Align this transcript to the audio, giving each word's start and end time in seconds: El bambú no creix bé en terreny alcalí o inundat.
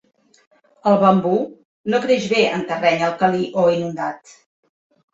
El 0.91 0.97
bambú 1.03 1.33
no 1.95 2.01
creix 2.07 2.27
bé 2.33 2.41
en 2.57 2.67
terreny 2.75 3.07
alcalí 3.13 3.49
o 3.67 3.71
inundat. 3.79 4.39